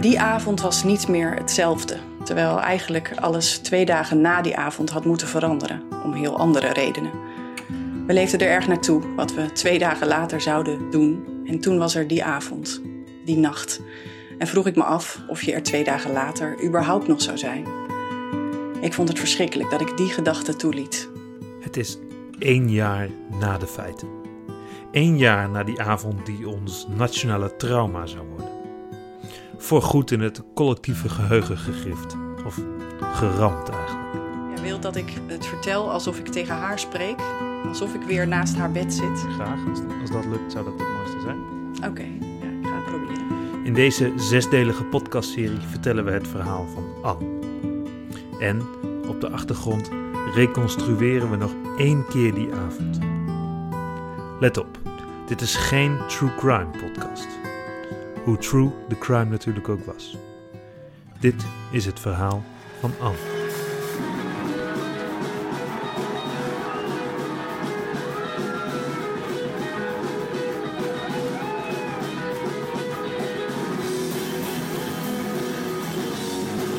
[0.00, 1.96] die avond was niets meer hetzelfde.
[2.24, 7.10] Terwijl eigenlijk alles twee dagen na die avond had moeten veranderen, om heel andere redenen.
[8.06, 11.24] We leefden er erg naartoe wat we twee dagen later zouden doen.
[11.46, 12.82] En toen was er die avond,
[13.24, 13.80] die nacht.
[14.38, 17.66] En vroeg ik me af of je er twee dagen later überhaupt nog zou zijn.
[18.80, 21.08] Ik vond het verschrikkelijk dat ik die gedachte toeliet.
[21.60, 21.98] Het is
[22.38, 23.08] één jaar
[23.40, 24.08] na de feiten.
[24.92, 28.49] Eén jaar na die avond die ons nationale trauma zou worden.
[29.62, 32.16] Voorgoed in het collectieve geheugen gegrift.
[32.46, 32.60] Of
[33.00, 34.08] geramd eigenlijk.
[34.54, 37.20] Jij wilt dat ik het vertel alsof ik tegen haar spreek?
[37.68, 39.24] Alsof ik weer naast haar bed zit?
[39.34, 41.38] Graag, als, als dat lukt zou dat het mooiste zijn.
[41.90, 42.02] Oké,
[42.40, 43.64] ja, ik ga het proberen.
[43.64, 47.38] In deze zesdelige podcastserie vertellen we het verhaal van Anne.
[48.38, 48.62] En
[49.08, 49.90] op de achtergrond
[50.34, 52.98] reconstrueren we nog één keer die avond.
[54.40, 54.78] Let op,
[55.26, 57.28] dit is geen true crime podcast.
[58.24, 60.16] Hoe true de crime natuurlijk ook was.
[61.20, 62.42] Dit is het verhaal
[62.80, 63.18] van Anne.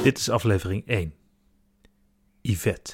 [0.03, 1.13] Dit is aflevering 1.
[2.41, 2.93] Yvette.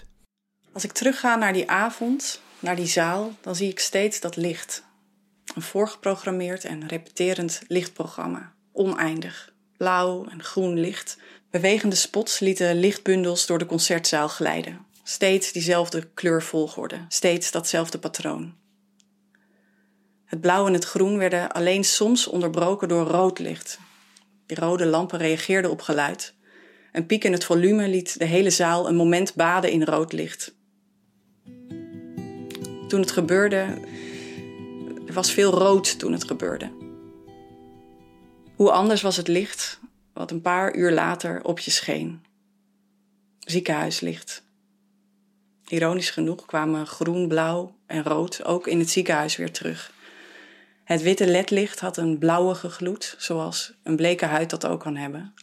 [0.74, 4.87] Als ik terugga naar die avond, naar die zaal, dan zie ik steeds dat licht.
[5.58, 8.54] Een voorgeprogrammeerd en repeterend lichtprogramma.
[8.72, 9.54] Oneindig.
[9.78, 11.18] Blauw en groen licht.
[11.50, 14.86] Bewegende spots lieten lichtbundels door de concertzaal glijden.
[15.04, 18.56] Steeds diezelfde kleurvolgorde, steeds datzelfde patroon.
[20.26, 23.80] Het blauw en het groen werden alleen soms onderbroken door rood licht.
[24.46, 26.34] Die rode lampen reageerden op geluid.
[26.92, 30.56] Een piek in het volume liet de hele zaal een moment baden in rood licht.
[32.88, 33.80] Toen het gebeurde,
[35.08, 36.72] er was veel rood toen het gebeurde.
[38.56, 39.80] Hoe anders was het licht
[40.14, 42.26] wat een paar uur later op je scheen.
[43.40, 44.44] Ziekenhuislicht.
[45.68, 49.92] Ironisch genoeg kwamen groen, blauw en rood ook in het ziekenhuis weer terug.
[50.84, 55.34] Het witte ledlicht had een blauwige gloed, zoals een bleke huid dat ook kan hebben.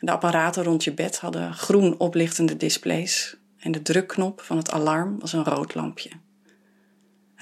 [0.00, 5.18] De apparaten rond je bed hadden groen oplichtende displays en de drukknop van het alarm
[5.18, 6.10] was een rood lampje.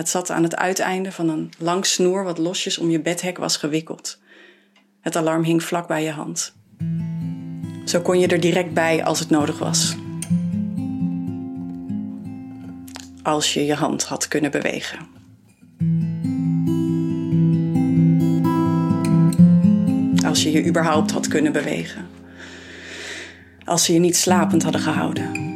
[0.01, 3.57] Het zat aan het uiteinde van een lang snoer wat losjes om je bedhek was
[3.57, 4.19] gewikkeld.
[5.01, 6.55] Het alarm hing vlak bij je hand.
[7.85, 9.95] Zo kon je er direct bij als het nodig was.
[13.23, 14.99] Als je je hand had kunnen bewegen.
[20.27, 22.09] Als je je überhaupt had kunnen bewegen.
[23.65, 25.50] Als ze je niet slapend hadden gehouden.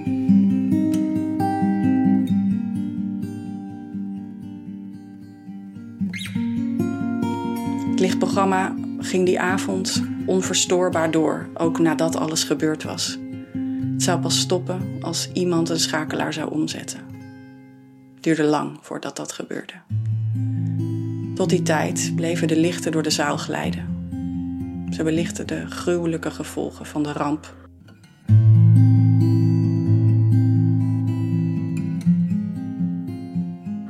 [7.95, 13.19] Het lichtprogramma ging die avond onverstoorbaar door, ook nadat alles gebeurd was.
[13.93, 17.01] Het zou pas stoppen als iemand een schakelaar zou omzetten.
[18.15, 19.73] Het duurde lang voordat dat gebeurde.
[21.35, 23.87] Tot die tijd bleven de lichten door de zaal glijden.
[24.91, 27.55] Ze belichten de gruwelijke gevolgen van de ramp.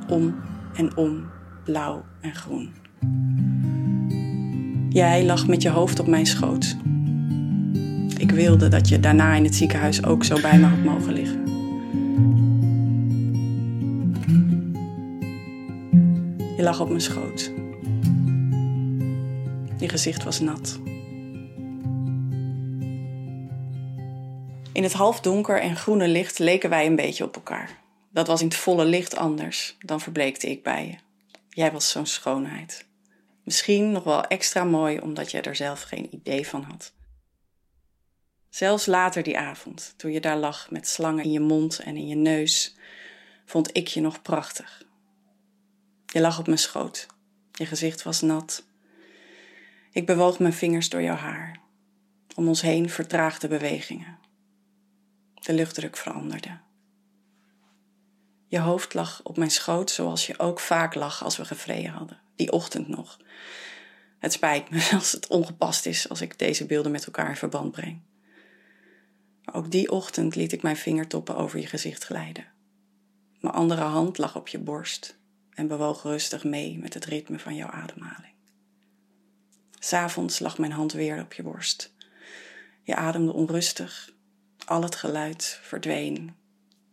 [0.09, 0.35] Om
[0.75, 1.31] en om,
[1.65, 2.84] blauw en groen.
[4.95, 6.77] Jij lag met je hoofd op mijn schoot.
[8.19, 11.43] Ik wilde dat je daarna in het ziekenhuis ook zo bij me had mogen liggen.
[16.57, 17.53] Je lag op mijn schoot.
[19.79, 20.81] Je gezicht was nat.
[24.73, 27.71] In het halfdonker en groene licht leken wij een beetje op elkaar.
[28.11, 29.77] Dat was in het volle licht anders.
[29.81, 30.95] Dan verbleekte ik bij je.
[31.49, 32.87] Jij was zo'n schoonheid.
[33.45, 36.93] Misschien nog wel extra mooi omdat je er zelf geen idee van had.
[38.49, 42.07] Zelfs later die avond, toen je daar lag met slangen in je mond en in
[42.07, 42.77] je neus,
[43.45, 44.83] vond ik je nog prachtig.
[46.07, 47.07] Je lag op mijn schoot.
[47.53, 48.65] Je gezicht was nat.
[49.91, 51.61] Ik bewoog mijn vingers door jouw haar.
[52.35, 54.19] Om ons heen vertraagde bewegingen.
[55.35, 56.59] De luchtdruk veranderde.
[58.47, 62.24] Je hoofd lag op mijn schoot zoals je ook vaak lag als we gevreden hadden
[62.37, 63.19] die ochtend nog.
[64.19, 67.73] Het spijt me als het ongepast is als ik deze beelden met elkaar in verband
[67.73, 68.01] breng.
[69.45, 72.47] Maar ook die ochtend liet ik mijn vingertoppen over je gezicht glijden.
[73.41, 75.19] Mijn andere hand lag op je borst
[75.51, 78.33] en bewoog rustig mee met het ritme van jouw ademhaling.
[79.79, 81.95] S'avonds lag mijn hand weer op je borst.
[82.83, 84.13] Je ademde onrustig,
[84.65, 86.35] al het geluid verdween.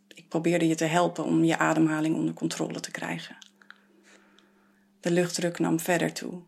[0.07, 3.37] Ik probeerde je te helpen om je ademhaling onder controle te krijgen.
[5.01, 6.41] De luchtdruk nam verder toe.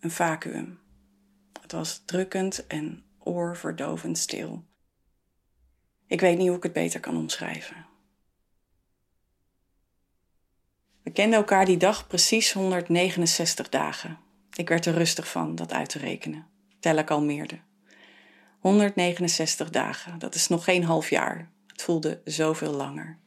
[0.00, 0.80] Een vacuüm.
[1.60, 4.64] Het was drukkend en oorverdovend stil.
[6.06, 7.86] Ik weet niet hoe ik het beter kan omschrijven.
[11.02, 14.18] We kenden elkaar die dag precies 169 dagen.
[14.52, 16.46] Ik werd er rustig van dat uit te rekenen.
[16.80, 17.58] Tel kalmeerde.
[18.58, 21.50] 169 dagen, dat is nog geen half jaar.
[21.66, 23.18] Het voelde zoveel langer.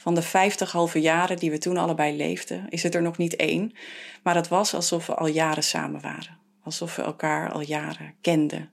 [0.00, 3.36] Van de 50 halve jaren die we toen allebei leefden, is het er nog niet
[3.36, 3.72] één,
[4.22, 6.38] maar het was alsof we al jaren samen waren.
[6.62, 8.70] Alsof we elkaar al jaren kenden.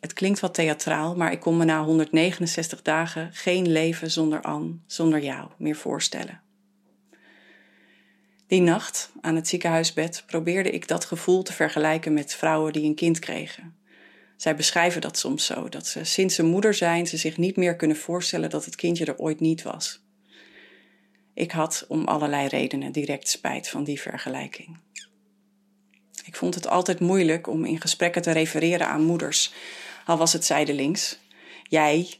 [0.00, 4.74] Het klinkt wat theatraal, maar ik kon me na 169 dagen geen leven zonder Anne,
[4.86, 6.40] zonder jou meer voorstellen.
[8.46, 12.94] Die nacht aan het ziekenhuisbed probeerde ik dat gevoel te vergelijken met vrouwen die een
[12.94, 13.76] kind kregen.
[14.36, 17.76] Zij beschrijven dat soms zo, dat ze sinds ze moeder zijn ze zich niet meer
[17.76, 20.06] kunnen voorstellen dat het kindje er ooit niet was.
[21.38, 24.76] Ik had om allerlei redenen direct spijt van die vergelijking.
[26.24, 29.52] Ik vond het altijd moeilijk om in gesprekken te refereren aan moeders,
[30.06, 31.18] al was het zijdelings.
[31.62, 32.14] Jij,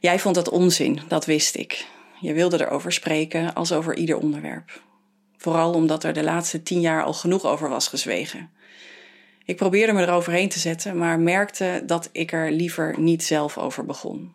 [0.00, 1.86] jij vond dat onzin, dat wist ik.
[2.20, 4.82] Je wilde erover spreken als over ieder onderwerp.
[5.36, 8.50] Vooral omdat er de laatste tien jaar al genoeg over was gezwegen.
[9.44, 13.84] Ik probeerde me eroverheen te zetten, maar merkte dat ik er liever niet zelf over
[13.84, 14.34] begon.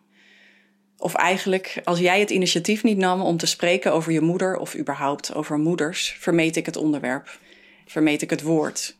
[0.98, 4.76] Of eigenlijk, als jij het initiatief niet nam om te spreken over je moeder of
[4.76, 7.38] überhaupt over moeders, vermeed ik het onderwerp.
[7.86, 8.96] Vermeed ik het woord.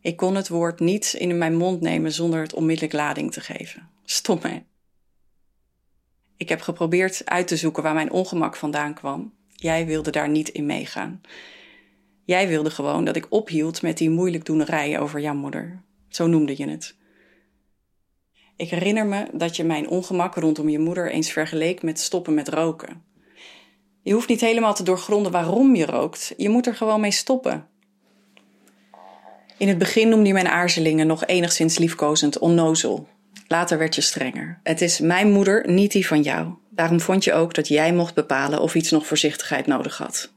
[0.00, 3.88] Ik kon het woord niet in mijn mond nemen zonder het onmiddellijk lading te geven.
[4.04, 4.62] Stom hè?
[6.36, 9.32] Ik heb geprobeerd uit te zoeken waar mijn ongemak vandaan kwam.
[9.54, 11.20] Jij wilde daar niet in meegaan.
[12.24, 15.82] Jij wilde gewoon dat ik ophield met die moeilijkdoenerij over jouw moeder.
[16.08, 16.96] Zo noemde je het.
[18.58, 22.48] Ik herinner me dat je mijn ongemak rondom je moeder eens vergeleek met stoppen met
[22.48, 23.02] roken.
[24.02, 26.34] Je hoeft niet helemaal te doorgronden waarom je rookt.
[26.36, 27.66] Je moet er gewoon mee stoppen.
[29.58, 33.08] In het begin noemde je mijn aarzelingen nog enigszins liefkozend onnozel.
[33.48, 34.60] Later werd je strenger.
[34.62, 36.54] Het is mijn moeder, niet die van jou.
[36.70, 40.32] Daarom vond je ook dat jij mocht bepalen of iets nog voorzichtigheid nodig had.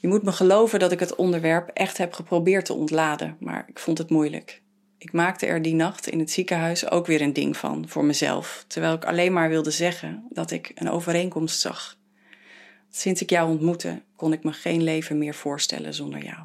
[0.00, 3.78] Je moet me geloven dat ik het onderwerp echt heb geprobeerd te ontladen, maar ik
[3.78, 4.62] vond het moeilijk.
[5.02, 8.64] Ik maakte er die nacht in het ziekenhuis ook weer een ding van voor mezelf,
[8.66, 11.96] terwijl ik alleen maar wilde zeggen dat ik een overeenkomst zag.
[12.90, 16.40] Sinds ik jou ontmoette, kon ik me geen leven meer voorstellen zonder jou.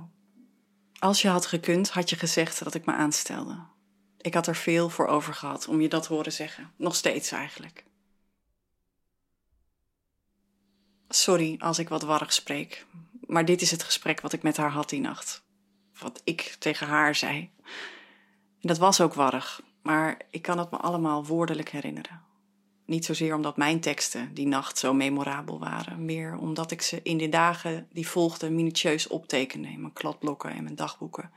[1.00, 3.60] Als je had gekund, had je gezegd dat ik me aanstelde.
[4.22, 6.72] Ik had er veel voor over gehad om je dat te horen zeggen.
[6.78, 7.84] Nog steeds eigenlijk.
[11.10, 12.86] Sorry als ik wat warrig spreek,
[13.26, 15.44] maar dit is het gesprek wat ik met haar had die nacht.
[16.00, 17.50] Wat ik tegen haar zei.
[18.68, 22.22] Dat was ook warrig, maar ik kan het me allemaal woordelijk herinneren.
[22.86, 27.18] Niet zozeer omdat mijn teksten die nacht zo memorabel waren, meer omdat ik ze in
[27.18, 31.32] de dagen die volgden minutieus optekende in mijn kladblokken en mijn dagboeken.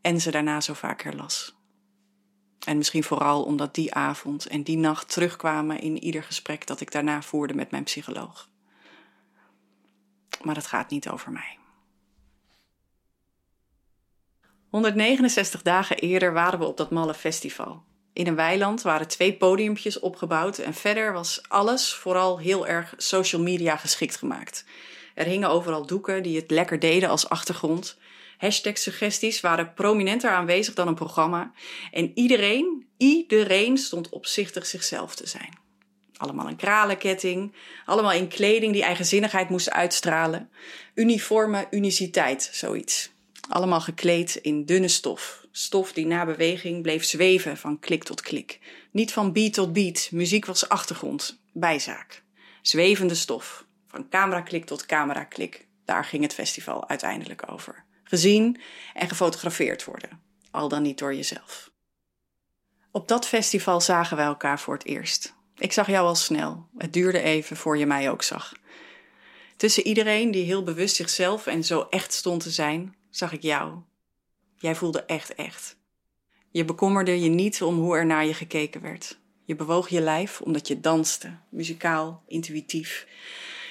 [0.00, 1.54] En ze daarna zo vaak herlas.
[2.66, 6.92] En misschien vooral omdat die avond en die nacht terugkwamen in ieder gesprek dat ik
[6.92, 8.48] daarna voerde met mijn psycholoog.
[10.42, 11.58] Maar het gaat niet over mij.
[14.70, 17.82] 169 dagen eerder waren we op dat malle festival.
[18.12, 23.42] In een weiland waren twee podiumpjes opgebouwd en verder was alles vooral heel erg social
[23.42, 24.64] media geschikt gemaakt.
[25.14, 27.98] Er hingen overal doeken die het lekker deden als achtergrond.
[28.38, 31.52] Hashtag suggesties waren prominenter aanwezig dan een programma.
[31.90, 35.58] En iedereen, iedereen stond opzichtig zichzelf te zijn.
[36.16, 37.54] Allemaal een kralenketting,
[37.84, 40.50] allemaal in kleding die eigenzinnigheid moest uitstralen.
[40.94, 43.14] Uniforme uniciteit, zoiets.
[43.48, 45.46] Allemaal gekleed in dunne stof.
[45.50, 48.58] Stof die na beweging bleef zweven van klik tot klik.
[48.90, 52.22] Niet van beat tot beat, muziek was achtergrond, bijzaak.
[52.62, 55.66] Zwevende stof, van cameraklik tot cameraklik.
[55.84, 57.84] Daar ging het festival uiteindelijk over.
[58.04, 58.60] Gezien
[58.94, 61.70] en gefotografeerd worden, al dan niet door jezelf.
[62.90, 65.34] Op dat festival zagen wij elkaar voor het eerst.
[65.56, 66.68] Ik zag jou al snel.
[66.76, 68.52] Het duurde even voor je mij ook zag.
[69.56, 73.74] Tussen iedereen die heel bewust zichzelf en zo echt stond te zijn, zag ik jou.
[74.56, 75.76] Jij voelde echt echt.
[76.50, 79.18] Je bekommerde je niet om hoe er naar je gekeken werd.
[79.44, 83.06] Je bewoog je lijf omdat je danste, muzikaal, intuïtief.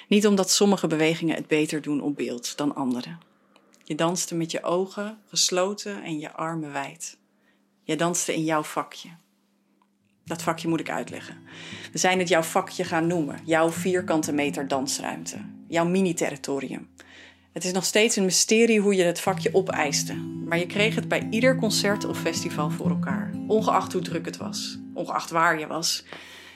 [0.07, 3.17] Niet omdat sommige bewegingen het beter doen op beeld dan andere.
[3.83, 7.17] Je danste met je ogen gesloten en je armen wijd.
[7.83, 9.09] Je danste in jouw vakje.
[10.23, 11.37] Dat vakje moet ik uitleggen.
[11.91, 13.39] We zijn het jouw vakje gaan noemen.
[13.43, 15.37] Jouw vierkante meter dansruimte.
[15.67, 16.89] Jouw mini-territorium.
[17.55, 20.13] Het is nog steeds een mysterie hoe je het vakje opeiste.
[20.45, 23.31] Maar je kreeg het bij ieder concert of festival voor elkaar.
[23.47, 24.79] Ongeacht hoe druk het was.
[24.93, 26.05] Ongeacht waar je was.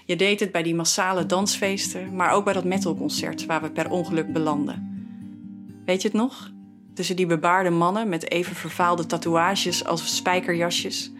[0.06, 3.89] Je deed het bij die massale dansfeesten, maar ook bij dat metalconcert waar we per
[3.89, 5.06] ongeluk belanden.
[5.86, 6.51] Weet je het nog?
[6.94, 11.12] tussen die bebaarde mannen met even vervaalde tatoeages als spijkerjasjes.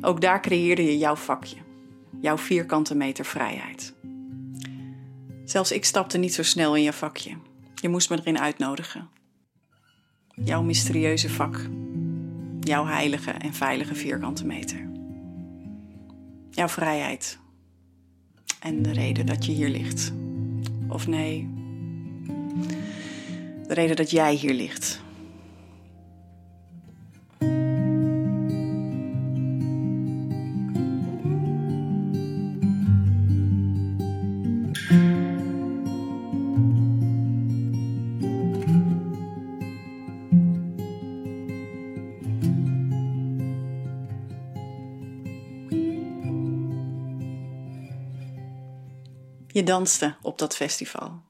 [0.00, 1.56] Ook daar creëerde je jouw vakje,
[2.20, 3.94] jouw vierkante meter vrijheid.
[5.44, 7.36] Zelfs ik stapte niet zo snel in je vakje.
[7.82, 9.08] Je moest me erin uitnodigen.
[10.34, 11.68] Jouw mysterieuze vak.
[12.60, 14.90] Jouw heilige en veilige vierkante meter.
[16.50, 17.38] Jouw vrijheid.
[18.60, 20.12] En de reden dat je hier ligt.
[20.88, 21.48] Of nee,
[23.66, 25.01] de reden dat jij hier ligt.
[49.62, 51.22] Je danste op dat festival.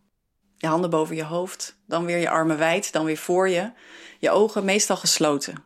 [0.56, 3.72] Je handen boven je hoofd, dan weer je armen wijd, dan weer voor je.
[4.18, 5.64] Je ogen meestal gesloten.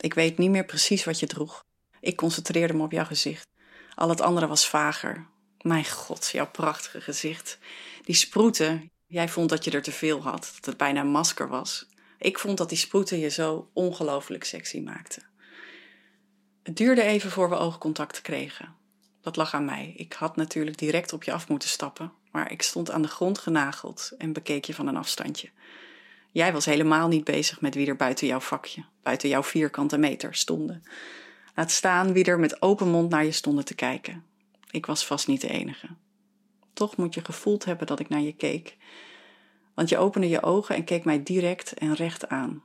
[0.00, 1.64] Ik weet niet meer precies wat je droeg.
[2.00, 3.48] Ik concentreerde me op jouw gezicht.
[3.94, 5.26] Al het andere was vager.
[5.60, 7.58] Mijn god, jouw prachtige gezicht.
[8.02, 11.48] Die sproeten, jij vond dat je er te veel had, dat het bijna een masker
[11.48, 11.86] was.
[12.18, 15.22] Ik vond dat die sproeten je zo ongelooflijk sexy maakten.
[16.62, 18.82] Het duurde even voor we oogcontact kregen.
[19.24, 19.92] Dat lag aan mij.
[19.96, 23.38] Ik had natuurlijk direct op je af moeten stappen, maar ik stond aan de grond
[23.38, 25.50] genageld en bekeek je van een afstandje.
[26.30, 30.34] Jij was helemaal niet bezig met wie er buiten jouw vakje, buiten jouw vierkante meter
[30.34, 30.82] stonden.
[31.54, 34.24] Laat staan wie er met open mond naar je stonden te kijken.
[34.70, 35.88] Ik was vast niet de enige.
[36.72, 38.76] Toch moet je gevoeld hebben dat ik naar je keek.
[39.74, 42.62] Want je opende je ogen en keek mij direct en recht aan.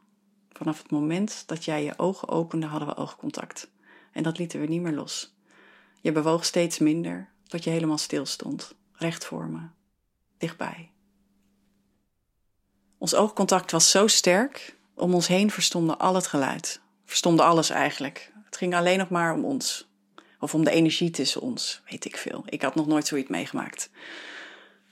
[0.51, 3.71] Vanaf het moment dat jij je ogen opende, hadden we oogcontact.
[4.11, 5.37] En dat lieten we niet meer los.
[6.01, 9.59] Je bewoog steeds minder, tot je helemaal stil stond, recht voor me,
[10.37, 10.91] dichtbij.
[12.97, 16.81] Ons oogcontact was zo sterk, om ons heen verstomde al het geluid.
[17.05, 18.31] Verstomde alles eigenlijk.
[18.45, 19.87] Het ging alleen nog maar om ons.
[20.39, 22.43] Of om de energie tussen ons, weet ik veel.
[22.45, 23.89] Ik had nog nooit zoiets meegemaakt.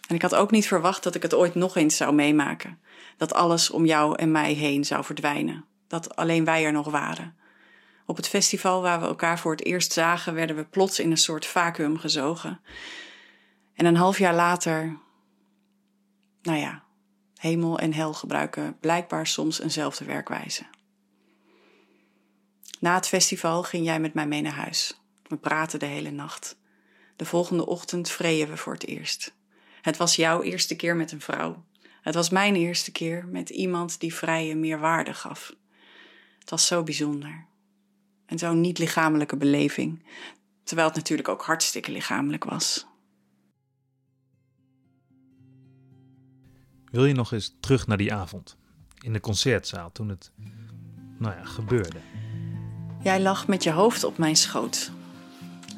[0.08, 2.80] En ik had ook niet verwacht dat ik het ooit nog eens zou meemaken.
[3.18, 5.66] Dat alles om jou en mij heen zou verdwijnen.
[5.88, 7.36] Dat alleen wij er nog waren.
[8.10, 11.18] Op het festival waar we elkaar voor het eerst zagen, werden we plots in een
[11.18, 12.62] soort vacuüm gezogen.
[13.74, 14.98] En een half jaar later,
[16.42, 16.84] nou ja,
[17.36, 20.64] hemel en hel gebruiken blijkbaar soms eenzelfde werkwijze.
[22.80, 25.02] Na het festival ging jij met mij mee naar huis.
[25.24, 26.58] We praten de hele nacht.
[27.16, 29.36] De volgende ochtend vreden we voor het eerst.
[29.82, 31.64] Het was jouw eerste keer met een vrouw.
[32.02, 35.54] Het was mijn eerste keer met iemand die vrije meer waarde gaf.
[36.40, 37.46] Het was zo bijzonder.
[38.28, 40.04] En zo'n niet-lichamelijke beleving.
[40.64, 42.88] Terwijl het natuurlijk ook hartstikke lichamelijk was.
[46.92, 48.58] Wil je nog eens terug naar die avond?
[49.00, 50.32] In de concertzaal toen het,
[51.18, 52.00] nou ja, gebeurde.
[53.04, 54.92] Jij lag met je hoofd op mijn schoot.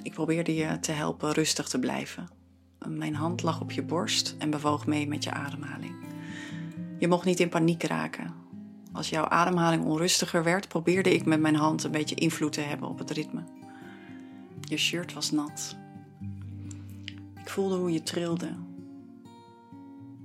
[0.03, 2.29] Ik probeerde je te helpen rustig te blijven.
[2.87, 5.95] Mijn hand lag op je borst en bewoog mee met je ademhaling.
[6.99, 8.33] Je mocht niet in paniek raken.
[8.91, 12.89] Als jouw ademhaling onrustiger werd, probeerde ik met mijn hand een beetje invloed te hebben
[12.89, 13.43] op het ritme.
[14.61, 15.75] Je shirt was nat.
[17.41, 18.55] Ik voelde hoe je trilde.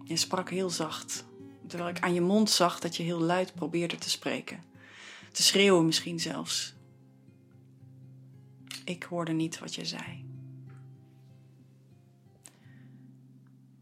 [0.05, 1.25] Je sprak heel zacht,
[1.67, 4.63] terwijl ik aan je mond zag dat je heel luid probeerde te spreken.
[5.33, 6.75] Te schreeuwen misschien zelfs.
[8.85, 10.25] Ik hoorde niet wat je zei.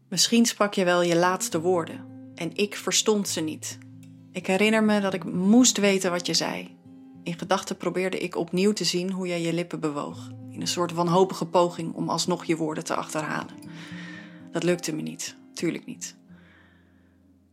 [0.07, 3.77] Misschien sprak je wel je laatste woorden en ik verstond ze niet.
[4.33, 6.75] Ik herinner me dat ik moest weten wat je zei.
[7.23, 10.91] In gedachten probeerde ik opnieuw te zien hoe jij je lippen bewoog, in een soort
[10.91, 13.53] wanhopige poging om alsnog je woorden te achterhalen.
[14.51, 16.15] Dat lukte me niet, tuurlijk niet.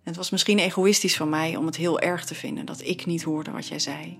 [0.02, 3.22] Het was misschien egoïstisch van mij om het heel erg te vinden dat ik niet
[3.22, 4.18] hoorde wat jij zei.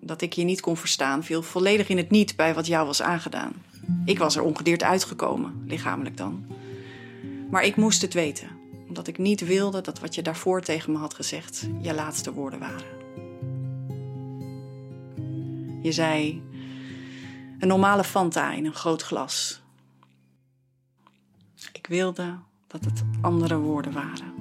[0.00, 3.02] Dat ik je niet kon verstaan viel volledig in het niet bij wat jou was
[3.02, 3.52] aangedaan.
[4.04, 6.46] Ik was er ongedeerd uitgekomen, lichamelijk dan.
[7.50, 8.48] Maar ik moest het weten
[8.88, 12.58] omdat ik niet wilde dat wat je daarvoor tegen me had gezegd je laatste woorden
[12.58, 12.94] waren.
[15.82, 16.42] Je zei:
[17.58, 19.60] een normale Fanta in een groot glas.
[21.72, 24.34] Ik wilde dat het andere woorden waren.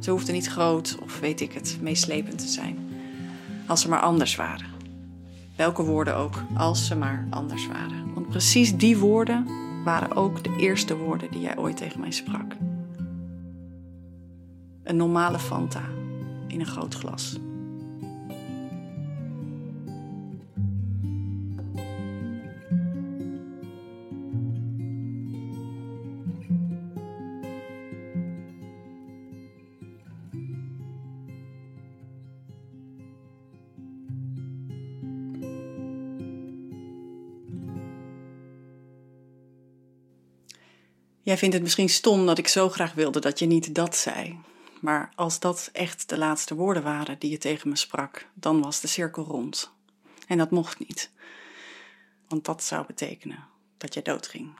[0.00, 2.78] Ze hoefden niet groot of weet ik het, meeslepend te zijn.
[3.66, 4.66] Als ze maar anders waren.
[5.56, 8.14] Welke woorden ook, als ze maar anders waren.
[8.14, 9.46] Want precies die woorden
[9.84, 12.56] waren ook de eerste woorden die jij ooit tegen mij sprak
[14.88, 15.84] een normale Fanta
[16.46, 17.36] in een groot glas.
[41.22, 44.38] Jij vindt het misschien stom dat ik zo graag wilde dat je niet dat zei.
[44.80, 48.80] Maar als dat echt de laatste woorden waren die je tegen me sprak, dan was
[48.80, 49.72] de cirkel rond.
[50.26, 51.10] En dat mocht niet.
[52.28, 53.44] Want dat zou betekenen
[53.76, 54.58] dat je doodging.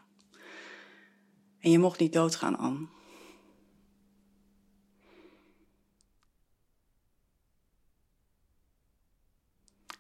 [1.60, 2.87] En je mocht niet doodgaan, Anne.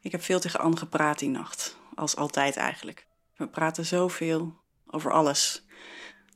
[0.00, 1.76] Ik heb veel tegen Anne gepraat die nacht.
[1.94, 3.06] Als altijd eigenlijk.
[3.36, 4.56] We praten zoveel
[4.86, 5.64] over alles.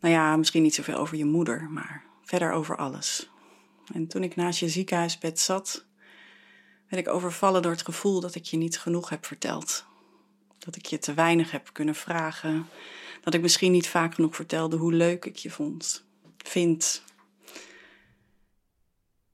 [0.01, 3.32] Nou ja, misschien niet zoveel over je moeder, maar verder over alles.
[3.93, 5.85] En toen ik naast je ziekenhuisbed zat,
[6.89, 9.85] werd ik overvallen door het gevoel dat ik je niet genoeg heb verteld.
[10.59, 12.69] Dat ik je te weinig heb kunnen vragen.
[13.21, 16.05] Dat ik misschien niet vaak genoeg vertelde hoe leuk ik je vond.
[16.37, 17.03] Vind.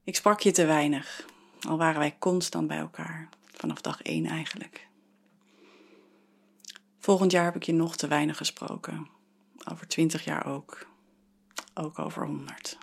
[0.04, 1.26] Ik sprak je te weinig,
[1.60, 3.28] al waren wij constant bij elkaar.
[3.52, 4.88] Vanaf dag één eigenlijk.
[6.98, 9.08] Volgend jaar heb ik je nog te weinig gesproken.
[9.70, 10.86] Over twintig jaar ook.
[11.74, 12.78] Ook over honderd.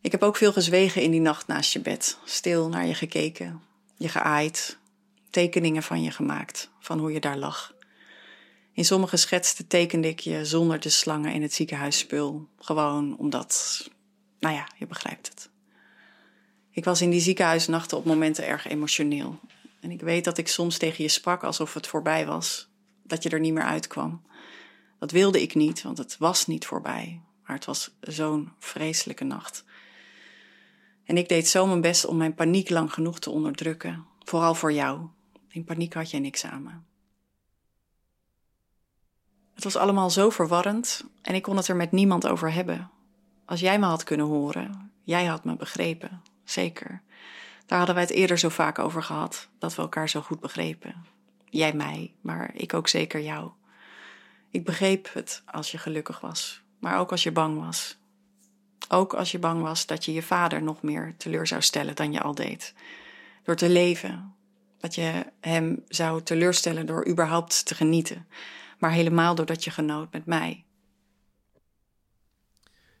[0.00, 2.18] Ik heb ook veel gezwegen in die nacht naast je bed.
[2.24, 3.62] Stil naar je gekeken,
[3.96, 4.78] je geaaid,
[5.30, 7.74] tekeningen van je gemaakt, van hoe je daar lag.
[8.72, 12.48] In sommige schetsen tekende ik je zonder de slangen in het ziekenhuisspul.
[12.58, 13.84] Gewoon omdat,
[14.38, 15.48] nou ja, je begrijpt het.
[16.70, 19.40] Ik was in die ziekenhuisnachten op momenten erg emotioneel.
[19.80, 22.68] En ik weet dat ik soms tegen je sprak alsof het voorbij was,
[23.02, 24.22] dat je er niet meer uitkwam.
[24.98, 27.20] Dat wilde ik niet, want het was niet voorbij.
[27.46, 29.64] Maar het was zo'n vreselijke nacht.
[31.04, 34.04] En ik deed zo mijn best om mijn paniek lang genoeg te onderdrukken.
[34.24, 35.00] Vooral voor jou.
[35.48, 36.84] In paniek had je niks samen.
[39.54, 42.90] Het was allemaal zo verwarrend en ik kon het er met niemand over hebben.
[43.44, 47.02] Als jij me had kunnen horen, jij had me begrepen, zeker.
[47.66, 51.04] Daar hadden wij het eerder zo vaak over gehad, dat we elkaar zo goed begrepen.
[51.44, 53.50] Jij mij, maar ik ook zeker jou.
[54.50, 57.98] Ik begreep het als je gelukkig was, maar ook als je bang was.
[58.88, 62.12] Ook als je bang was dat je je vader nog meer teleur zou stellen dan
[62.12, 62.74] je al deed.
[63.42, 64.34] Door te leven.
[64.78, 68.26] Dat je hem zou teleurstellen door überhaupt te genieten.
[68.78, 70.64] Maar helemaal doordat je genoot met mij.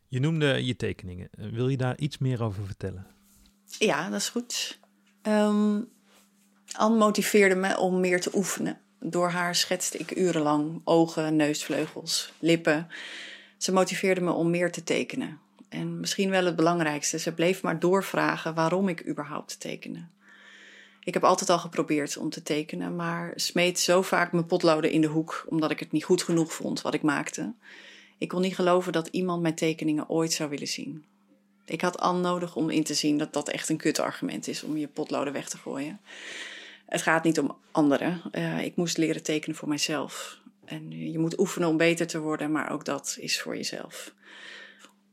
[0.08, 1.28] Je noemde je tekeningen.
[1.30, 3.06] Wil je daar iets meer over vertellen?
[3.78, 4.78] Ja, dat is goed.
[5.22, 5.88] Um,
[6.72, 8.80] Anne motiveerde me om meer te oefenen.
[8.98, 12.88] Door haar schetste ik urenlang ogen, neusvleugels, lippen.
[13.58, 15.40] Ze motiveerde me om meer te tekenen.
[15.70, 20.04] En misschien wel het belangrijkste, ze bleef maar doorvragen waarom ik überhaupt tekende.
[21.04, 25.00] Ik heb altijd al geprobeerd om te tekenen, maar smeet zo vaak mijn potloden in
[25.00, 27.52] de hoek omdat ik het niet goed genoeg vond wat ik maakte.
[28.18, 31.04] Ik kon niet geloven dat iemand mijn tekeningen ooit zou willen zien.
[31.64, 34.76] Ik had Anne nodig om in te zien dat dat echt een kutargument is om
[34.76, 36.00] je potloden weg te gooien.
[36.86, 38.22] Het gaat niet om anderen.
[38.32, 40.38] Uh, ik moest leren tekenen voor mijzelf.
[40.64, 44.12] En je moet oefenen om beter te worden, maar ook dat is voor jezelf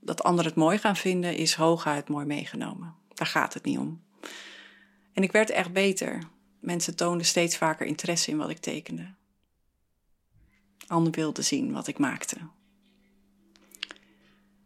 [0.08, 2.96] dat anderen het mooi gaan vinden, is hooguit mooi meegenomen.
[3.14, 4.02] Daar gaat het niet om.
[5.14, 6.24] En ik werd echt beter.
[6.60, 9.14] Mensen toonden steeds vaker interesse in wat ik tekende.
[10.88, 12.38] Anderen wilden zien wat ik maakte.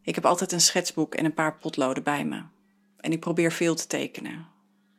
[0.01, 2.43] Ik heb altijd een schetsboek en een paar potloden bij me.
[2.97, 4.47] En ik probeer veel te tekenen.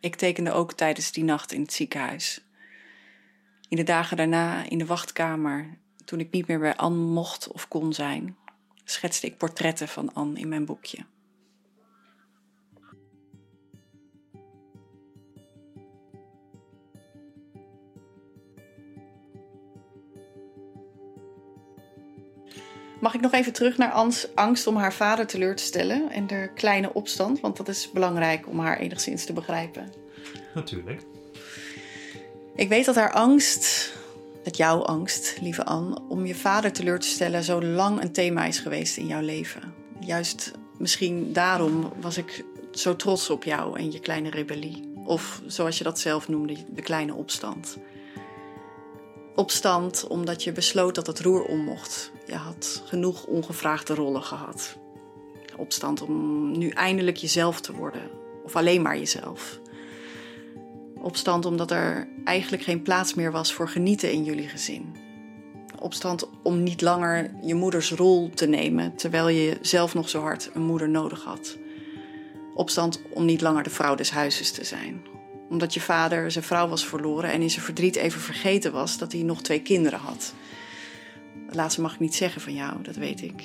[0.00, 2.44] Ik tekende ook tijdens die nacht in het ziekenhuis.
[3.68, 7.68] In de dagen daarna in de wachtkamer, toen ik niet meer bij Anne mocht of
[7.68, 8.36] kon zijn,
[8.84, 10.98] schetste ik portretten van Anne in mijn boekje.
[23.00, 26.26] Mag ik nog even terug naar Anne's angst om haar vader teleur te stellen en
[26.26, 27.40] de kleine opstand?
[27.40, 29.92] Want dat is belangrijk om haar enigszins te begrijpen.
[30.54, 31.02] Natuurlijk.
[32.54, 33.92] Ik weet dat haar angst
[34.42, 38.44] dat jouw angst, lieve Anne, om je vader teleur te stellen zo lang een thema
[38.44, 39.74] is geweest in jouw leven.
[40.00, 44.90] Juist misschien daarom was ik zo trots op jou en je kleine rebellie.
[45.04, 47.78] Of zoals je dat zelf noemde, de kleine opstand.
[49.34, 52.12] Opstand omdat je besloot dat het roer om mocht.
[52.26, 54.76] Je had genoeg ongevraagde rollen gehad.
[55.56, 58.10] Opstand om nu eindelijk jezelf te worden.
[58.44, 59.60] Of alleen maar jezelf
[61.02, 64.96] opstand omdat er eigenlijk geen plaats meer was voor genieten in jullie gezin.
[65.78, 70.50] Opstand om niet langer je moeders rol te nemen terwijl je zelf nog zo hard
[70.54, 71.58] een moeder nodig had.
[72.54, 75.02] Opstand om niet langer de vrouw des huizes te zijn.
[75.48, 79.12] Omdat je vader zijn vrouw was verloren en in zijn verdriet even vergeten was dat
[79.12, 80.34] hij nog twee kinderen had.
[81.50, 83.42] Laatste mag ik niet zeggen van jou, dat weet ik.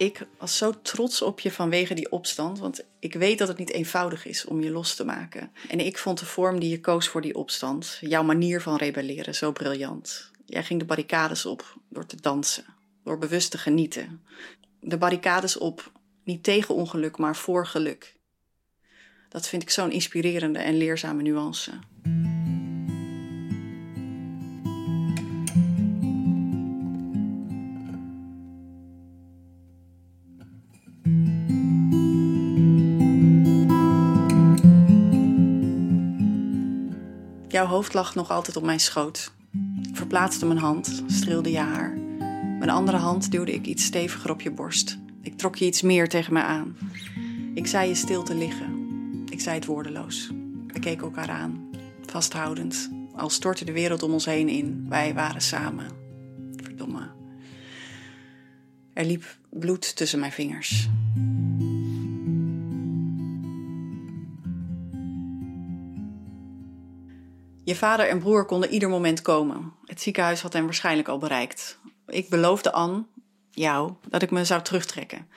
[0.00, 2.58] Ik was zo trots op je vanwege die opstand.
[2.58, 5.50] Want ik weet dat het niet eenvoudig is om je los te maken.
[5.68, 9.34] En ik vond de vorm die je koos voor die opstand, jouw manier van rebelleren,
[9.34, 10.30] zo briljant.
[10.46, 12.64] Jij ging de barricades op door te dansen,
[13.04, 14.22] door bewust te genieten.
[14.80, 15.92] De barricades op,
[16.24, 18.16] niet tegen ongeluk, maar voor geluk.
[19.28, 21.72] Dat vind ik zo'n inspirerende en leerzame nuance.
[37.50, 39.32] Jouw hoofd lag nog altijd op mijn schoot.
[39.82, 41.98] Ik verplaatste mijn hand, streelde je haar.
[42.58, 44.98] Mijn andere hand duwde ik iets steviger op je borst.
[45.22, 46.76] Ik trok je iets meer tegen me aan.
[47.54, 48.78] Ik zei je stil te liggen.
[49.28, 50.30] Ik zei het woordeloos.
[50.66, 51.70] We keken elkaar aan,
[52.06, 52.90] vasthoudend.
[53.16, 54.86] Al stortte de wereld om ons heen in.
[54.88, 55.86] Wij waren samen.
[56.56, 57.10] Verdomme.
[58.92, 60.88] Er liep bloed tussen mijn vingers.
[67.70, 69.72] Je vader en broer konden ieder moment komen.
[69.84, 71.78] Het ziekenhuis had hen waarschijnlijk al bereikt.
[72.06, 73.04] Ik beloofde Anne,
[73.50, 75.28] jou, dat ik me zou terugtrekken.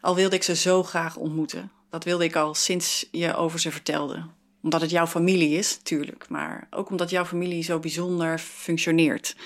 [0.00, 1.70] Al wilde ik ze zo graag ontmoeten.
[1.90, 4.26] Dat wilde ik al sinds je over ze vertelde.
[4.62, 9.36] Omdat het jouw familie is, tuurlijk, maar ook omdat jouw familie zo bijzonder functioneert.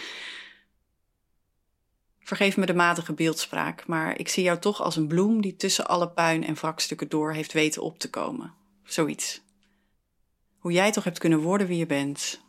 [2.20, 5.86] Vergeef me de matige beeldspraak, maar ik zie jou toch als een bloem die tussen
[5.86, 8.54] alle puin en wrakstukken door heeft weten op te komen.
[8.84, 9.40] Zoiets.
[10.60, 12.40] Hoe jij toch hebt kunnen worden wie je bent.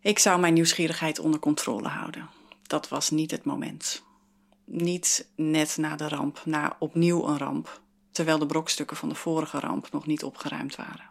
[0.00, 2.28] Ik zou mijn nieuwsgierigheid onder controle houden.
[2.62, 4.04] Dat was niet het moment.
[4.64, 9.58] Niet net na de ramp, na opnieuw een ramp, terwijl de brokstukken van de vorige
[9.60, 11.10] ramp nog niet opgeruimd waren.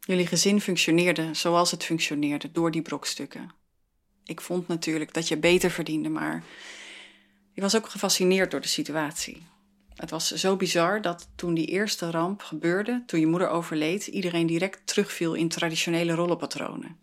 [0.00, 3.50] Jullie gezin functioneerde zoals het functioneerde door die brokstukken.
[4.24, 6.44] Ik vond natuurlijk dat je beter verdiende, maar
[7.54, 9.42] ik was ook gefascineerd door de situatie.
[9.96, 14.46] Het was zo bizar dat toen die eerste ramp gebeurde, toen je moeder overleed, iedereen
[14.46, 16.96] direct terugviel in traditionele rollenpatronen.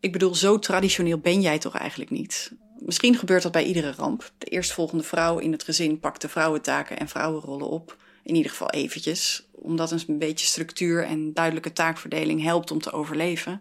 [0.00, 2.52] Ik bedoel, zo traditioneel ben jij toch eigenlijk niet?
[2.78, 4.32] Misschien gebeurt dat bij iedere ramp.
[4.38, 7.96] De eerstvolgende vrouw in het gezin pakt de vrouwentaken en vrouwenrollen op.
[8.22, 13.60] In ieder geval eventjes, omdat een beetje structuur en duidelijke taakverdeling helpt om te overleven.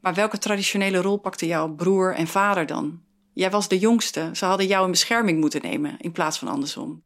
[0.00, 3.02] Maar welke traditionele rol pakte jouw broer en vader dan?
[3.32, 4.30] Jij was de jongste.
[4.32, 7.02] Ze hadden jou in bescherming moeten nemen in plaats van andersom.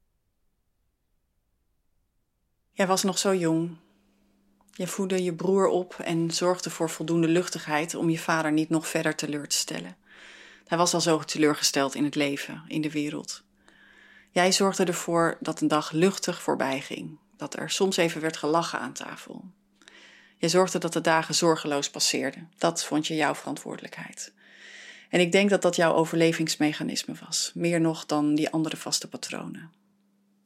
[2.79, 3.77] Jij was nog zo jong.
[4.73, 8.89] Je voedde je broer op en zorgde voor voldoende luchtigheid om je vader niet nog
[8.89, 9.97] verder teleur te stellen.
[10.67, 13.43] Hij was al zo teleurgesteld in het leven, in de wereld.
[14.31, 18.79] Jij zorgde ervoor dat een dag luchtig voorbij ging, dat er soms even werd gelachen
[18.79, 19.45] aan tafel.
[20.37, 22.51] Je zorgde dat de dagen zorgeloos passeerden.
[22.59, 24.33] Dat vond je jouw verantwoordelijkheid.
[25.09, 29.78] En ik denk dat dat jouw overlevingsmechanisme was, meer nog dan die andere vaste patronen.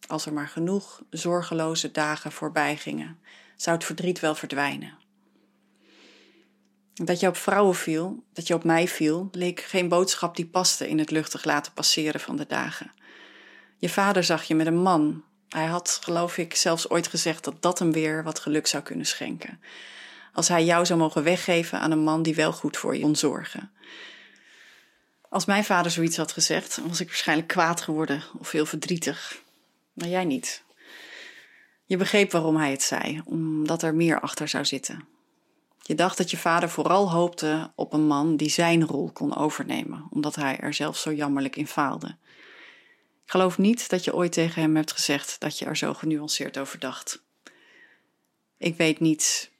[0.07, 3.19] Als er maar genoeg zorgeloze dagen voorbij gingen,
[3.57, 4.99] zou het verdriet wel verdwijnen.
[6.95, 10.88] Dat je op vrouwen viel, dat je op mij viel, leek geen boodschap die paste
[10.88, 12.93] in het luchtig laten passeren van de dagen.
[13.79, 15.25] Je vader zag je met een man.
[15.49, 19.07] Hij had, geloof ik, zelfs ooit gezegd dat dat hem weer wat geluk zou kunnen
[19.07, 19.61] schenken.
[20.33, 23.17] Als hij jou zou mogen weggeven aan een man die wel goed voor je kon
[23.17, 23.71] zorgen.
[25.29, 29.41] Als mijn vader zoiets had gezegd, was ik waarschijnlijk kwaad geworden of heel verdrietig.
[29.92, 30.64] Maar jij niet.
[31.85, 35.05] Je begreep waarom hij het zei, omdat er meer achter zou zitten.
[35.83, 40.07] Je dacht dat je vader vooral hoopte op een man die zijn rol kon overnemen,
[40.11, 42.16] omdat hij er zelf zo jammerlijk in faalde.
[43.24, 46.59] Ik geloof niet dat je ooit tegen hem hebt gezegd dat je er zo genuanceerd
[46.59, 47.22] over dacht.
[48.59, 49.50] Ik weet niet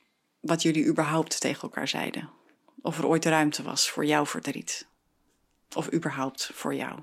[0.41, 2.31] wat jullie überhaupt tegen elkaar zeiden.
[2.83, 4.87] Of er ooit ruimte was voor jouw verdriet.
[5.75, 7.03] Of überhaupt voor jou.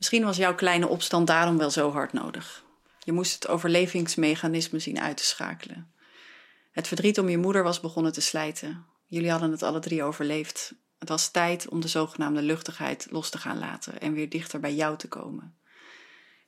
[0.00, 2.64] Misschien was jouw kleine opstand daarom wel zo hard nodig.
[2.98, 5.92] Je moest het overlevingsmechanisme zien uit te schakelen.
[6.72, 8.86] Het verdriet om je moeder was begonnen te slijten.
[9.06, 10.74] Jullie hadden het alle drie overleefd.
[10.98, 14.74] Het was tijd om de zogenaamde luchtigheid los te gaan laten en weer dichter bij
[14.74, 15.58] jou te komen.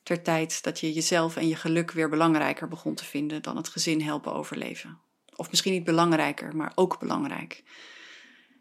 [0.03, 3.69] Ter tijd dat je jezelf en je geluk weer belangrijker begon te vinden dan het
[3.69, 4.99] gezin helpen overleven.
[5.37, 7.63] Of misschien niet belangrijker, maar ook belangrijk.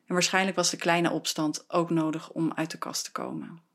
[0.05, 3.69] En waarschijnlijk was de kleine opstand ook nodig om uit de kast te komen.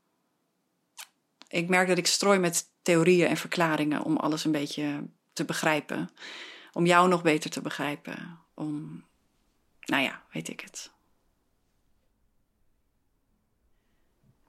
[1.47, 6.09] Ik merk dat ik strooi met theorieën en verklaringen om alles een beetje te begrijpen.
[6.73, 8.39] Om jou nog beter te begrijpen.
[8.53, 9.03] Om,
[9.85, 10.91] nou ja, weet ik het.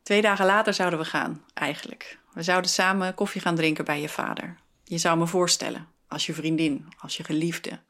[0.03, 2.19] Twee dagen later zouden we gaan, eigenlijk.
[2.33, 4.57] We zouden samen koffie gaan drinken bij je vader.
[4.85, 7.81] Je zou me voorstellen, als je vriendin, als je geliefde.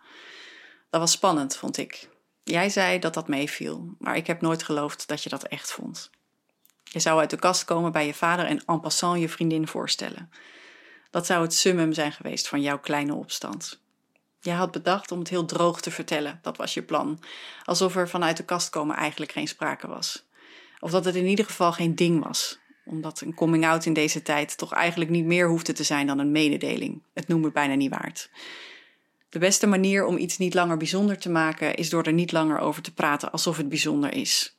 [0.91, 2.09] Dat was spannend, vond ik.
[2.43, 6.11] Jij zei dat dat meeviel, maar ik heb nooit geloofd dat je dat echt vond.
[6.91, 10.31] Je zou uit de kast komen bij je vader en en passant je vriendin voorstellen.
[11.11, 13.81] Dat zou het summum zijn geweest van jouw kleine opstand.
[14.41, 17.21] Je had bedacht om het heel droog te vertellen, dat was je plan.
[17.65, 20.27] Alsof er vanuit de kast komen eigenlijk geen sprake was.
[20.81, 24.57] Of dat het in ieder geval geen ding was, omdat een coming-out in deze tijd
[24.57, 27.03] toch eigenlijk niet meer hoefde te zijn dan een mededeling.
[27.15, 28.31] Het noemen bijna niet waard.
[29.29, 32.59] De beste manier om iets niet langer bijzonder te maken is door er niet langer
[32.59, 34.57] over te praten alsof het bijzonder is.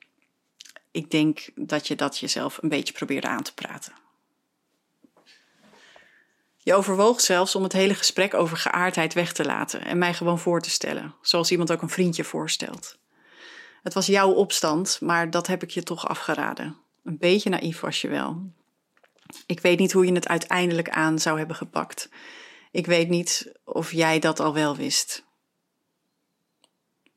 [0.92, 3.94] Ik denk dat je dat jezelf een beetje probeerde aan te praten.
[6.58, 10.40] Je overwoog zelfs om het hele gesprek over geaardheid weg te laten en mij gewoon
[10.40, 12.98] voor te stellen, zoals iemand ook een vriendje voorstelt.
[13.84, 16.78] Het was jouw opstand, maar dat heb ik je toch afgeraden.
[17.04, 18.52] Een beetje naïef was je wel.
[19.46, 22.10] Ik weet niet hoe je het uiteindelijk aan zou hebben gepakt.
[22.72, 25.24] Ik weet niet of jij dat al wel wist.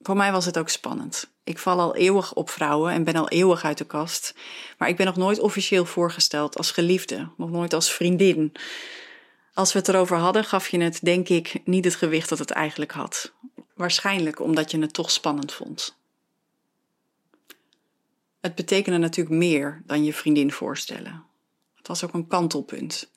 [0.00, 1.31] Voor mij was het ook spannend.
[1.44, 4.34] Ik val al eeuwig op vrouwen en ben al eeuwig uit de kast.
[4.78, 8.52] Maar ik ben nog nooit officieel voorgesteld als geliefde, nog nooit als vriendin.
[9.54, 12.50] Als we het erover hadden, gaf je het, denk ik, niet het gewicht dat het
[12.50, 13.32] eigenlijk had.
[13.74, 15.96] Waarschijnlijk omdat je het toch spannend vond.
[18.40, 21.24] Het betekende natuurlijk meer dan je vriendin voorstellen.
[21.74, 23.10] Het was ook een kantelpunt.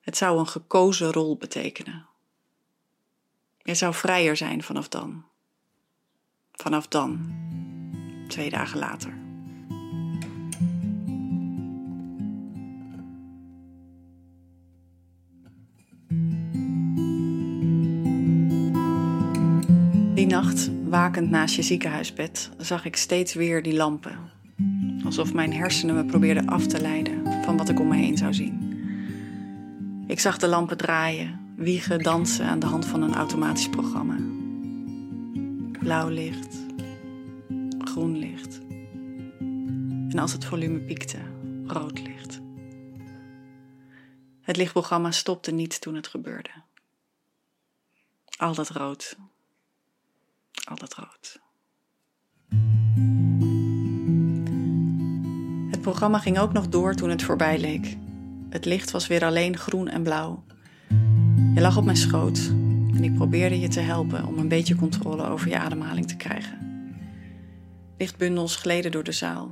[0.00, 2.06] Het zou een gekozen rol betekenen.
[3.62, 5.24] Je zou vrijer zijn vanaf dan.
[6.56, 7.18] Vanaf dan,
[8.28, 9.12] twee dagen later.
[20.14, 24.18] Die nacht, wakend naast je ziekenhuisbed, zag ik steeds weer die lampen.
[25.04, 28.34] Alsof mijn hersenen me probeerden af te leiden van wat ik om me heen zou
[28.34, 28.66] zien.
[30.06, 34.25] Ik zag de lampen draaien, wiegen, dansen aan de hand van een automatisch programma.
[35.86, 36.56] Blauw licht,
[37.78, 38.60] groen licht.
[40.08, 41.18] En als het volume piekte,
[41.66, 42.40] rood licht.
[44.40, 46.50] Het lichtprogramma stopte niet toen het gebeurde.
[48.36, 49.16] Al dat rood,
[50.64, 51.40] al dat rood.
[55.70, 57.96] Het programma ging ook nog door toen het voorbij leek.
[58.50, 60.44] Het licht was weer alleen groen en blauw.
[61.54, 62.50] Je lag op mijn schoot
[62.96, 66.58] en ik probeerde je te helpen om een beetje controle over je ademhaling te krijgen.
[67.98, 69.50] Lichtbundels gleden door de zaal.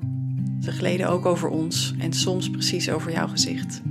[0.60, 3.82] Ze gleden ook over ons en soms precies over jouw gezicht.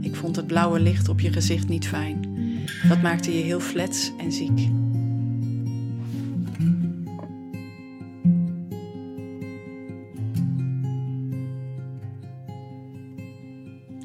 [0.00, 2.34] Ik vond het blauwe licht op je gezicht niet fijn.
[2.88, 4.68] Dat maakte je heel flets en ziek.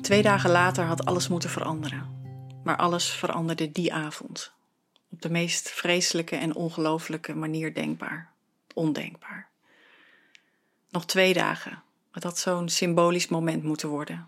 [0.01, 2.03] Twee dagen later had alles moeten veranderen.
[2.63, 4.53] Maar alles veranderde die avond.
[5.21, 8.31] De meest vreselijke en ongelooflijke manier denkbaar.
[8.73, 9.49] Ondenkbaar.
[10.89, 11.83] Nog twee dagen.
[12.11, 14.27] Het had zo'n symbolisch moment moeten worden.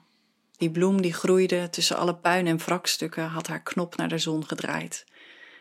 [0.57, 4.47] Die bloem die groeide tussen alle puin en wrakstukken had haar knop naar de zon
[4.47, 5.05] gedraaid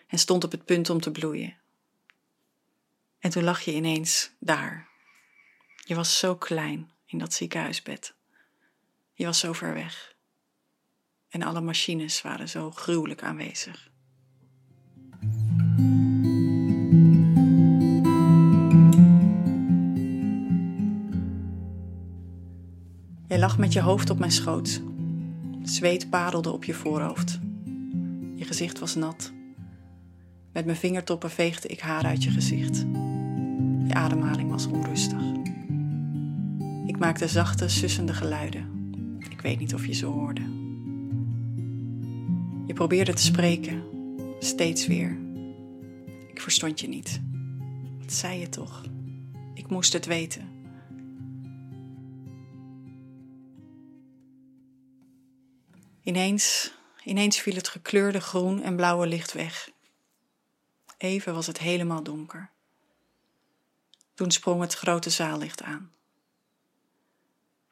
[0.07, 1.57] en stond op het punt om te bloeien.
[3.19, 4.89] En toen lag je ineens daar.
[5.77, 8.15] Je was zo klein in dat ziekenhuisbed.
[9.13, 10.15] Je was zo ver weg.
[11.29, 13.91] En alle machines waren zo gruwelijk aanwezig.
[23.33, 24.83] Jij lag met je hoofd op mijn schoot.
[25.63, 27.39] Zweet parelde op je voorhoofd.
[28.35, 29.33] Je gezicht was nat.
[30.53, 32.77] Met mijn vingertoppen veegde ik haar uit je gezicht.
[33.87, 35.23] Je ademhaling was onrustig.
[36.87, 38.69] Ik maakte zachte, sussende geluiden.
[39.31, 40.43] Ik weet niet of je ze hoorde.
[42.67, 43.83] Je probeerde te spreken,
[44.39, 45.19] steeds weer.
[46.29, 47.21] Ik verstond je niet.
[47.99, 48.85] Wat zei je toch?
[49.55, 50.52] Ik moest het weten.
[56.03, 56.73] Ineens,
[57.05, 59.71] ineens viel het gekleurde groen en blauwe licht weg.
[60.97, 62.51] Even was het helemaal donker.
[64.15, 65.93] Toen sprong het grote zaallicht aan.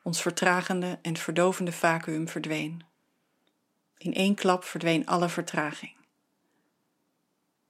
[0.02, 2.84] Ons vertragende en verdovende vacuüm verdween.
[3.96, 5.96] In één klap verdween alle vertraging.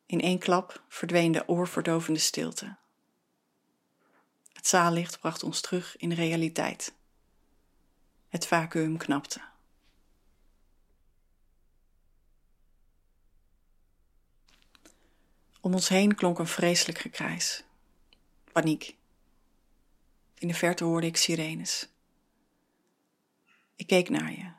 [0.07, 2.77] In één klap verdween de oorverdovende stilte.
[4.53, 6.95] Het zaallicht bracht ons terug in realiteit.
[8.29, 9.41] Het vacuüm knapte.
[15.61, 17.65] Om ons heen klonk een vreselijk gekrijs.
[18.53, 18.97] Paniek.
[20.39, 21.89] In de verte hoorde ik sirenes.
[23.77, 24.53] Ik keek naar je.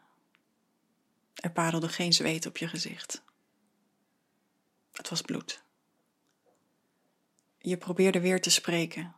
[1.36, 3.24] Er parelde geen zweet op je gezicht.
[4.92, 5.64] Het was bloed.
[7.58, 9.16] Je probeerde weer te spreken.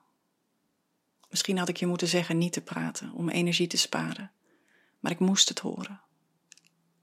[1.30, 4.32] Misschien had ik je moeten zeggen niet te praten om energie te sparen,
[5.00, 6.02] maar ik moest het horen.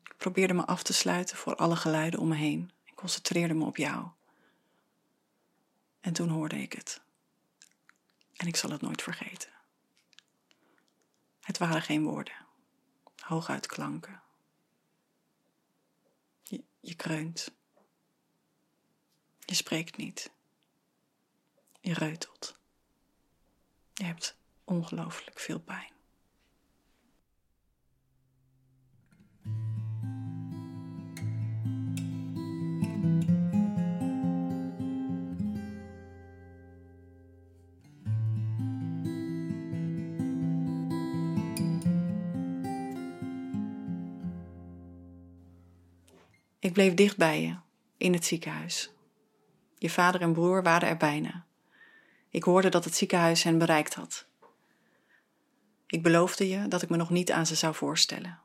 [0.02, 3.64] Ik probeerde me af te sluiten voor alle geluiden om me heen en concentreerde me
[3.64, 4.08] op jou.
[6.00, 7.02] En toen hoorde ik het.
[8.36, 9.50] En ik zal het nooit vergeten.
[11.40, 12.46] Het waren geen woorden,
[13.16, 14.22] hooguit klanken.
[16.80, 17.52] Je, kreunt.
[19.38, 20.32] Je spreekt niet.
[21.80, 22.58] Je reutelt.
[23.92, 25.92] Je hebt ongelooflijk veel pijn.
[46.70, 47.56] Ik bleef dicht bij je,
[47.96, 48.90] in het ziekenhuis.
[49.78, 51.46] Je vader en broer waren er bijna.
[52.28, 54.26] Ik hoorde dat het ziekenhuis hen bereikt had.
[55.86, 58.38] Ik beloofde je dat ik me nog niet aan ze zou voorstellen.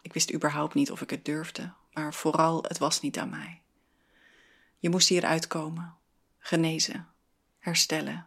[0.00, 3.62] Ik wist überhaupt niet of ik het durfde, maar vooral het was niet aan mij.
[4.78, 5.94] Je moest hier uitkomen,
[6.38, 7.08] genezen,
[7.58, 8.26] herstellen,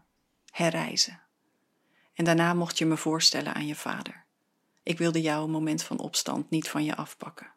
[0.51, 1.21] herreizen.
[2.13, 4.25] En daarna mocht je me voorstellen aan je vader.
[4.83, 7.55] Ik wilde jou een moment van opstand niet van je afpakken.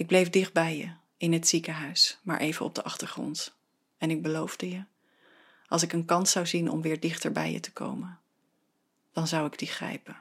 [0.00, 3.56] Ik bleef dicht bij je, in het ziekenhuis, maar even op de achtergrond.
[3.98, 4.84] En ik beloofde je,
[5.66, 8.18] als ik een kans zou zien om weer dichter bij je te komen,
[9.12, 10.16] dan zou ik die grijpen.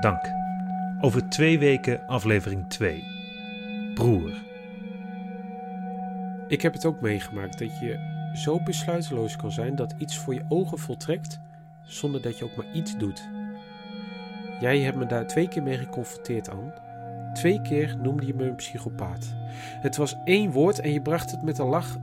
[0.00, 0.24] Dank.
[1.00, 3.02] Over twee weken aflevering 2.
[3.94, 4.32] Broer.
[6.48, 10.44] Ik heb het ook meegemaakt dat je zo besluiteloos kan zijn dat iets voor je
[10.48, 11.40] ogen voltrekt
[11.84, 13.28] zonder dat je ook maar iets doet.
[14.60, 16.72] Jij hebt me daar twee keer mee geconfronteerd, aan.
[17.32, 19.34] Twee keer noemde je me een psychopaat.
[19.80, 21.98] Het was één woord en je bracht het met een lach,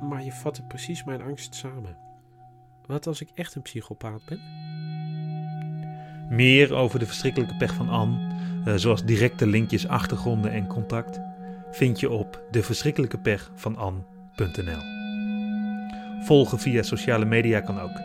[0.00, 1.96] maar je vatte precies mijn angst samen.
[2.86, 4.40] Wat als ik echt een psychopaat ben?
[6.28, 8.28] Meer over de verschrikkelijke pech van Anne,
[8.64, 11.20] eh, zoals directe linkjes, achtergronden en contact,
[11.70, 12.62] vind je op de
[16.20, 18.00] Volgen via sociale media kan ook.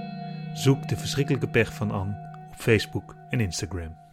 [0.53, 2.13] Zoek de verschrikkelijke pech van Anne
[2.49, 4.04] op Facebook en Instagram.